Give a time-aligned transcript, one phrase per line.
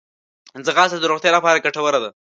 [0.65, 2.09] ځغاسته د روغتیا لپاره ګټوره ده